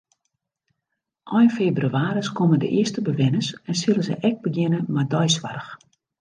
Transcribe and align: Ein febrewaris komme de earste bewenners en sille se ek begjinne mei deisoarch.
Ein 1.37 1.51
febrewaris 1.57 2.29
komme 2.37 2.57
de 2.57 2.69
earste 2.79 3.01
bewenners 3.09 3.49
en 3.73 3.79
sille 3.83 4.03
se 4.09 4.19
ek 4.31 4.41
begjinne 4.47 4.81
mei 4.97 5.07
deisoarch. 5.15 5.71